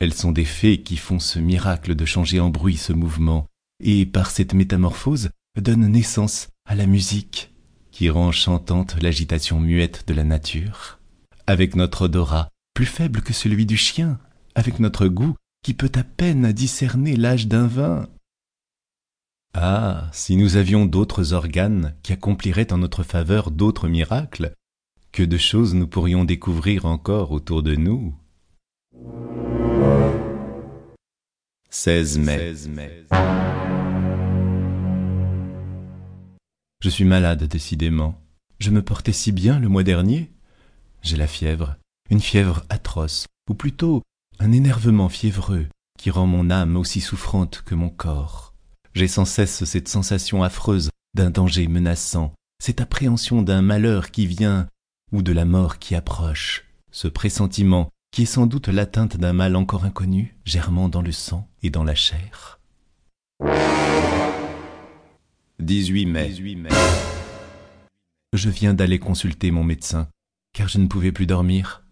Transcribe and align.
Elles 0.00 0.14
sont 0.14 0.32
des 0.32 0.44
fées 0.44 0.82
qui 0.82 0.96
font 0.96 1.18
ce 1.18 1.38
miracle 1.38 1.94
de 1.94 2.04
changer 2.04 2.40
en 2.40 2.50
bruit 2.50 2.76
ce 2.76 2.92
mouvement, 2.92 3.46
et 3.82 4.06
par 4.06 4.30
cette 4.30 4.54
métamorphose 4.54 5.30
donnent 5.60 5.86
naissance 5.86 6.48
à 6.66 6.74
la 6.74 6.86
musique, 6.86 7.52
qui 7.90 8.10
rend 8.10 8.32
chantante 8.32 9.00
l'agitation 9.00 9.60
muette 9.60 10.06
de 10.08 10.14
la 10.14 10.24
nature. 10.24 10.98
Avec 11.46 11.76
notre 11.76 12.02
odorat, 12.02 12.48
plus 12.74 12.86
faible 12.86 13.22
que 13.22 13.32
celui 13.32 13.66
du 13.66 13.76
chien, 13.76 14.18
avec 14.54 14.80
notre 14.80 15.06
goût, 15.06 15.36
qui 15.62 15.74
peut 15.74 15.92
à 15.94 16.04
peine 16.04 16.52
discerner 16.52 17.16
l'âge 17.16 17.46
d'un 17.46 17.66
vin. 17.66 18.08
Ah, 19.54 20.10
si 20.12 20.36
nous 20.36 20.56
avions 20.56 20.84
d'autres 20.84 21.32
organes 21.32 21.94
qui 22.02 22.12
accompliraient 22.12 22.72
en 22.72 22.78
notre 22.78 23.04
faveur 23.04 23.52
d'autres 23.52 23.88
miracles, 23.88 24.52
que 25.14 25.22
de 25.22 25.38
choses 25.38 25.74
nous 25.74 25.86
pourrions 25.86 26.24
découvrir 26.24 26.86
encore 26.86 27.30
autour 27.30 27.62
de 27.62 27.76
nous. 27.76 28.16
16 31.70 32.18
mai. 32.18 32.52
Je 36.80 36.88
suis 36.90 37.04
malade 37.04 37.44
décidément. 37.44 38.20
Je 38.58 38.70
me 38.70 38.82
portais 38.82 39.12
si 39.12 39.30
bien 39.30 39.60
le 39.60 39.68
mois 39.68 39.84
dernier. 39.84 40.32
J'ai 41.02 41.16
la 41.16 41.28
fièvre, 41.28 41.76
une 42.10 42.20
fièvre 42.20 42.64
atroce, 42.68 43.28
ou 43.48 43.54
plutôt 43.54 44.02
un 44.40 44.50
énervement 44.50 45.08
fiévreux 45.08 45.68
qui 45.96 46.10
rend 46.10 46.26
mon 46.26 46.50
âme 46.50 46.76
aussi 46.76 47.00
souffrante 47.00 47.62
que 47.64 47.76
mon 47.76 47.88
corps. 47.88 48.52
J'ai 48.94 49.06
sans 49.06 49.26
cesse 49.26 49.62
cette 49.62 49.88
sensation 49.88 50.42
affreuse 50.42 50.90
d'un 51.14 51.30
danger 51.30 51.68
menaçant, 51.68 52.34
cette 52.60 52.80
appréhension 52.80 53.42
d'un 53.42 53.62
malheur 53.62 54.10
qui 54.10 54.26
vient 54.26 54.66
ou 55.12 55.22
de 55.22 55.32
la 55.32 55.44
mort 55.44 55.78
qui 55.78 55.94
approche, 55.94 56.64
ce 56.90 57.08
pressentiment 57.08 57.90
qui 58.10 58.22
est 58.22 58.26
sans 58.26 58.46
doute 58.46 58.68
l'atteinte 58.68 59.16
d'un 59.16 59.32
mal 59.32 59.56
encore 59.56 59.84
inconnu, 59.84 60.36
germant 60.44 60.88
dans 60.88 61.02
le 61.02 61.12
sang 61.12 61.48
et 61.62 61.70
dans 61.70 61.82
la 61.82 61.94
chair. 61.94 62.60
18 65.58 66.06
mai. 66.06 66.32
Je 68.32 68.50
viens 68.50 68.74
d'aller 68.74 68.98
consulter 68.98 69.50
mon 69.50 69.64
médecin, 69.64 70.08
car 70.52 70.68
je 70.68 70.78
ne 70.78 70.86
pouvais 70.86 71.12
plus 71.12 71.26
dormir. 71.26 71.82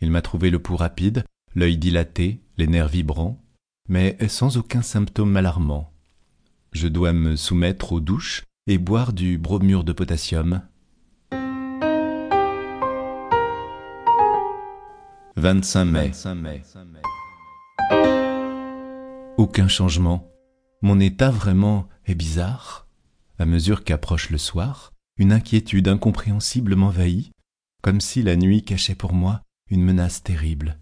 Il 0.00 0.10
m'a 0.10 0.22
trouvé 0.22 0.50
le 0.50 0.58
pouls 0.58 0.76
rapide, 0.76 1.24
l'œil 1.54 1.78
dilaté, 1.78 2.40
les 2.58 2.66
nerfs 2.66 2.88
vibrants, 2.88 3.40
mais 3.88 4.16
sans 4.28 4.56
aucun 4.56 4.82
symptôme 4.82 5.36
alarmant. 5.36 5.92
Je 6.72 6.88
dois 6.88 7.12
me 7.12 7.36
soumettre 7.36 7.92
aux 7.92 8.00
douches 8.00 8.44
et 8.66 8.78
boire 8.78 9.12
du 9.12 9.38
bromure 9.38 9.84
de 9.84 9.92
potassium. 9.92 10.62
25 15.36 15.84
mai. 15.86 16.12
Aucun 19.38 19.66
changement. 19.66 20.30
Mon 20.82 21.00
état 21.00 21.30
vraiment 21.30 21.88
est 22.04 22.14
bizarre. 22.14 22.86
À 23.38 23.46
mesure 23.46 23.82
qu'approche 23.82 24.28
le 24.28 24.36
soir, 24.36 24.92
une 25.16 25.32
inquiétude 25.32 25.88
incompréhensible 25.88 26.76
m'envahit, 26.76 27.32
comme 27.82 28.02
si 28.02 28.22
la 28.22 28.36
nuit 28.36 28.62
cachait 28.62 28.94
pour 28.94 29.14
moi 29.14 29.40
une 29.70 29.82
menace 29.82 30.22
terrible. 30.22 30.78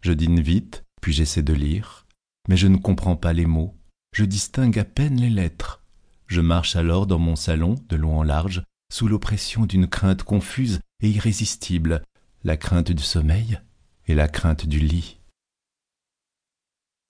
Je 0.00 0.14
dîne 0.14 0.40
vite, 0.40 0.84
puis 1.02 1.12
j'essaie 1.12 1.42
de 1.42 1.52
lire, 1.52 2.06
mais 2.48 2.56
je 2.56 2.68
ne 2.68 2.78
comprends 2.78 3.16
pas 3.16 3.34
les 3.34 3.46
mots, 3.46 3.76
je 4.14 4.24
distingue 4.24 4.78
à 4.78 4.84
peine 4.84 5.20
les 5.20 5.30
lettres. 5.30 5.84
Je 6.28 6.40
marche 6.40 6.76
alors 6.76 7.06
dans 7.06 7.18
mon 7.18 7.36
salon, 7.36 7.74
de 7.90 7.96
long 7.96 8.18
en 8.18 8.22
large, 8.22 8.62
sous 8.90 9.06
l'oppression 9.06 9.66
d'une 9.66 9.86
crainte 9.86 10.22
confuse 10.22 10.80
et 11.02 11.10
irrésistible, 11.10 12.02
la 12.42 12.56
crainte 12.56 12.90
du 12.90 13.02
sommeil 13.02 13.60
et 14.06 14.14
la 14.14 14.28
crainte 14.28 14.66
du 14.66 14.78
lit. 14.78 15.18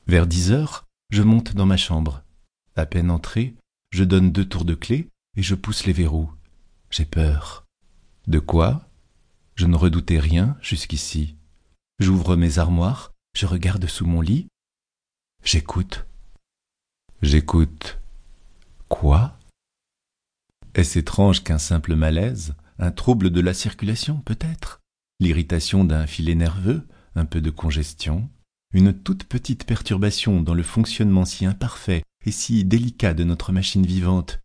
Vers 0.07 0.27
dix 0.27 0.53
heures, 0.53 0.87
je 1.11 1.23
monte 1.23 1.55
dans 1.55 1.67
ma 1.67 1.77
chambre. 1.77 2.23
À 2.75 2.87
peine 2.87 3.11
entré, 3.11 3.55
je 3.91 4.05
donne 4.05 4.33
deux 4.33 4.49
tours 4.49 4.65
de 4.65 4.75
clé 4.75 5.09
et 5.37 5.43
je 5.43 5.55
pousse 5.55 5.87
les 5.87 5.93
verrous. 5.93 6.33
J'ai 6.91 7.05
peur. 7.05 7.65
De 8.27 8.39
quoi? 8.39 8.89
Je 9.55 9.67
ne 9.67 9.77
redoutais 9.77 10.19
rien 10.19 10.57
jusqu'ici. 10.61 11.37
J'ouvre 11.99 12.37
mes 12.37 12.59
armoires, 12.59 13.13
je 13.35 13.47
regarde 13.47 13.87
sous 13.87 14.07
mon 14.07 14.21
lit. 14.21 14.49
J'écoute. 15.45 16.07
J'écoute. 17.23 18.01
Quoi? 18.89 19.39
Est-ce 20.75 20.99
étrange 20.99 21.45
qu'un 21.45 21.59
simple 21.59 21.95
malaise, 21.95 22.55
un 22.79 22.91
trouble 22.91 23.31
de 23.31 23.41
la 23.41 23.55
circulation 23.55 24.21
peut-être, 24.21 24.81
l'irritation 25.23 25.85
d'un 25.85 26.07
filet 26.07 26.35
nerveux, 26.35 26.87
un 27.15 27.25
peu 27.25 27.41
de 27.41 27.51
congestion, 27.51 28.29
une 28.75 28.93
toute 28.93 29.25
petite 29.25 29.65
perturbation 29.65 30.41
dans 30.41 30.55
le 30.55 30.63
fonctionnement 30.63 31.25
si 31.25 31.47
imparfait 31.47 32.03
et 32.25 32.31
si 32.31 32.65
délicat 32.65 33.15
de 33.15 33.25
notre 33.25 33.53
machine 33.53 33.87
vivante, 33.87 34.41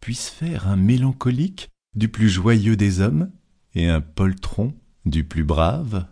puisse 0.00 0.28
faire 0.28 0.68
un 0.68 0.76
mélancolique 0.76 1.68
du 1.94 2.08
plus 2.08 2.28
joyeux 2.28 2.76
des 2.76 3.00
hommes 3.00 3.30
et 3.74 3.88
un 3.88 4.00
poltron 4.00 4.74
du 5.04 5.24
plus 5.24 5.44
brave 5.44 6.06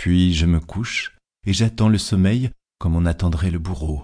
puis 0.00 0.32
je 0.32 0.46
me 0.46 0.60
couche, 0.60 1.14
et 1.46 1.52
j'attends 1.52 1.90
le 1.90 1.98
sommeil 1.98 2.52
comme 2.78 2.96
on 2.96 3.04
attendrait 3.04 3.50
le 3.50 3.58
bourreau. 3.58 4.02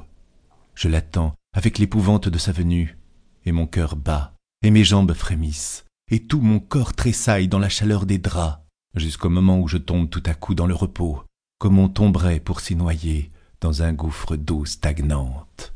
Je 0.75 0.89
l'attends 0.89 1.35
avec 1.55 1.79
l'épouvante 1.79 2.29
de 2.29 2.37
sa 2.37 2.53
venue, 2.53 2.99
et 3.47 3.53
mon 3.53 3.67
cœur 3.67 3.97
bat, 3.97 4.35
et 4.63 4.71
mes 4.71 4.85
jambes 4.85 5.15
frémissent, 5.15 5.87
et 6.11 6.27
tout 6.27 6.43
mon 6.43 6.61
corps 6.61 6.93
tressaille 6.93 7.49
dans 7.49 7.59
la 7.59 7.71
chaleur 7.71 8.05
des 8.05 8.19
draps, 8.19 8.59
jusqu'au 8.97 9.29
moment 9.29 9.61
où 9.61 9.69
je 9.69 9.79
tombe 9.79 10.11
tout 10.11 10.23
à 10.27 10.34
coup 10.34 10.55
dans 10.55 10.67
le 10.67 10.75
repos, 10.75 11.23
comme 11.59 11.79
on 11.79 11.89
tomberait 11.89 12.41
pour 12.41 12.61
s'y 12.61 12.77
noyer 12.77 13.31
dans 13.61 13.83
un 13.83 13.93
gouffre 13.93 14.37
d'eau 14.37 14.65
stagnante. 14.65 15.75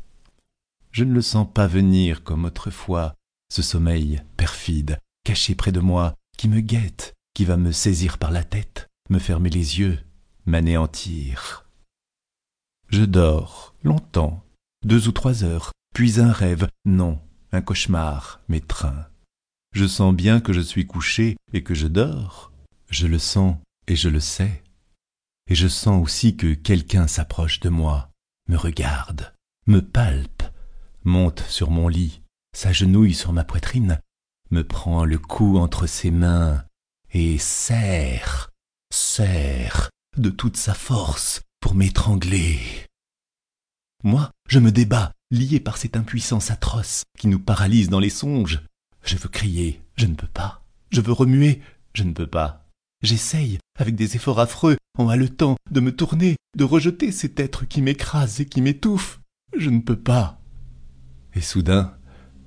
Je 0.91 1.03
ne 1.03 1.13
le 1.13 1.21
sens 1.21 1.47
pas 1.51 1.67
venir 1.67 2.23
comme 2.23 2.45
autrefois, 2.45 3.15
ce 3.49 3.61
sommeil 3.61 4.21
perfide, 4.37 4.99
caché 5.23 5.55
près 5.55 5.71
de 5.71 5.79
moi, 5.79 6.15
qui 6.37 6.49
me 6.49 6.59
guette, 6.59 7.13
qui 7.33 7.45
va 7.45 7.57
me 7.57 7.71
saisir 7.71 8.17
par 8.17 8.31
la 8.31 8.43
tête, 8.43 8.87
me 9.09 9.19
fermer 9.19 9.49
les 9.49 9.79
yeux 9.79 9.99
m'anéantir. 10.45 11.65
Je 12.87 13.03
dors 13.03 13.73
longtemps, 13.83 14.43
deux 14.85 15.07
ou 15.07 15.11
trois 15.11 15.43
heures, 15.43 15.71
puis 15.93 16.19
un 16.19 16.31
rêve, 16.31 16.67
non, 16.85 17.19
un 17.51 17.61
cauchemar 17.61 18.41
m'étreint. 18.47 19.07
Je 19.73 19.85
sens 19.85 20.13
bien 20.13 20.41
que 20.41 20.53
je 20.53 20.61
suis 20.61 20.85
couché 20.85 21.37
et 21.53 21.63
que 21.63 21.73
je 21.73 21.87
dors. 21.87 22.50
Je 22.91 23.07
le 23.07 23.19
sens 23.19 23.55
et 23.87 23.95
je 23.95 24.09
le 24.09 24.19
sais. 24.19 24.63
Et 25.49 25.55
je 25.55 25.67
sens 25.67 26.03
aussi 26.03 26.35
que 26.35 26.53
quelqu'un 26.53 27.07
s'approche 27.07 27.61
de 27.61 27.69
moi, 27.69 28.11
me 28.47 28.57
regarde, 28.57 29.33
me 29.65 29.81
palpe, 29.81 30.43
monte 31.03 31.39
sur 31.47 31.71
mon 31.71 31.87
lit, 31.87 32.21
s'agenouille 32.53 33.13
sur 33.13 33.31
ma 33.31 33.45
poitrine, 33.45 33.99
me 34.51 34.65
prend 34.65 35.05
le 35.05 35.17
cou 35.17 35.57
entre 35.57 35.87
ses 35.87 36.11
mains 36.11 36.65
et 37.11 37.37
serre, 37.37 38.49
serre, 38.93 39.89
de 40.17 40.29
toute 40.29 40.57
sa 40.57 40.73
force 40.73 41.41
pour 41.61 41.75
m'étrangler. 41.75 42.59
Moi, 44.03 44.31
je 44.49 44.59
me 44.59 44.71
débats, 44.71 45.13
lié 45.31 45.61
par 45.61 45.77
cette 45.77 45.95
impuissance 45.95 46.51
atroce 46.51 47.03
qui 47.17 47.27
nous 47.27 47.39
paralyse 47.39 47.87
dans 47.87 47.99
les 47.99 48.09
songes. 48.09 48.61
Je 49.03 49.15
veux 49.15 49.29
crier, 49.29 49.81
je 49.95 50.07
ne 50.07 50.15
peux 50.15 50.27
pas. 50.27 50.65
Je 50.91 50.99
veux 50.99 51.13
remuer, 51.13 51.61
je 51.93 52.03
ne 52.03 52.11
peux 52.11 52.27
pas. 52.27 52.60
J'essaye, 53.01 53.57
avec 53.77 53.95
des 53.95 54.15
efforts 54.15 54.39
affreux, 54.39 54.77
en 54.97 55.09
haletant, 55.09 55.55
de 55.71 55.79
me 55.79 55.95
tourner, 55.95 56.35
de 56.55 56.63
rejeter 56.63 57.11
cet 57.11 57.39
être 57.39 57.65
qui 57.65 57.81
m'écrase 57.81 58.41
et 58.41 58.45
qui 58.45 58.61
m'étouffe. 58.61 59.19
Je 59.57 59.69
ne 59.69 59.79
peux 59.79 59.99
pas. 59.99 60.39
Et 61.33 61.41
soudain, 61.41 61.97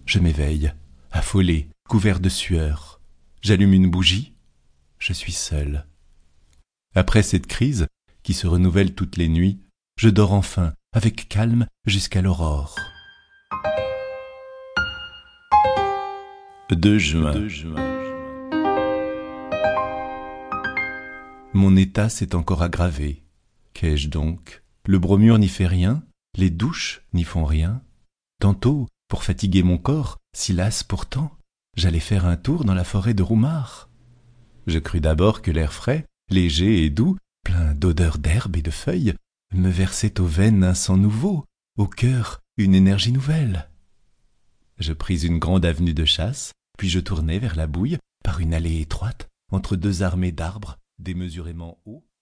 je 0.07 0.21
m'éveille, 0.21 0.73
affolé, 1.11 1.69
couvert 1.89 2.21
de 2.21 2.29
sueur. 2.29 3.01
J'allume 3.43 3.73
une 3.73 3.91
bougie. 3.91 4.35
Je 4.99 5.13
suis 5.13 5.33
seul. 5.33 5.87
Après 6.95 7.23
cette 7.23 7.47
crise, 7.47 7.89
qui 8.23 8.33
se 8.33 8.47
renouvelle 8.47 8.95
toutes 8.95 9.17
les 9.17 9.29
nuits, 9.29 9.59
je 9.99 10.09
dors 10.09 10.33
enfin, 10.33 10.73
avec 10.93 11.29
calme, 11.29 11.67
jusqu'à 11.87 12.23
l'aurore. 12.23 12.77
2 16.71 16.99
juin. 16.99 17.33
Mon 21.55 21.77
état 21.77 22.09
s'est 22.09 22.35
encore 22.35 22.63
aggravé. 22.63 23.23
Qu'ai-je 23.75 24.09
donc? 24.09 24.65
Le 24.87 24.99
bromure 24.99 25.39
n'y 25.39 25.49
fait 25.49 25.69
rien, 25.69 26.03
les 26.37 26.51
douches 26.51 27.03
n'y 27.13 27.23
font 27.23 27.45
rien. 27.45 27.81
Tantôt, 28.41 28.89
pour 29.07 29.23
fatiguer 29.23 29.63
mon 29.63 29.79
corps, 29.79 30.19
si 30.37 30.53
las 30.53 30.83
pourtant, 30.83 31.31
j'allais 31.77 32.01
faire 32.01 32.27
un 32.27 32.37
tour 32.37 32.65
dans 32.65 32.75
la 32.75 32.83
forêt 32.83 33.15
de 33.15 33.23
Roumard. 33.23 33.89
Je 34.67 34.81
crus 34.81 35.01
d'abord 35.01 35.43
que 35.43 35.53
l'air 35.53 35.73
frais, 35.73 36.07
léger 36.29 36.85
et 36.85 36.91
doux, 36.91 37.17
plein 37.45 37.73
d'odeurs 37.73 38.19
d'herbe 38.19 38.57
et 38.57 38.63
de 38.63 38.73
feuilles, 38.73 39.15
me 39.53 39.71
versait 39.71 40.21
aux 40.21 40.27
veines 40.27 40.65
un 40.65 40.75
sang 40.75 40.97
nouveau, 40.97 41.45
au 41.79 41.87
cœur 41.87 42.41
une 42.57 42.75
énergie 42.75 43.13
nouvelle. 43.13 43.71
Je 44.79 44.93
pris 44.93 45.25
une 45.25 45.39
grande 45.39 45.65
avenue 45.65 45.95
de 45.95 46.05
chasse, 46.05 46.51
puis 46.77 46.89
je 46.89 46.99
tournai 46.99 47.39
vers 47.39 47.55
la 47.55 47.69
bouille 47.69 47.99
par 48.25 48.41
une 48.41 48.55
allée 48.55 48.81
étroite 48.81 49.29
entre 49.53 49.77
deux 49.77 50.03
armées 50.03 50.33
d'arbres 50.33 50.79
démesurément 51.05 51.79
hauts 51.87 52.05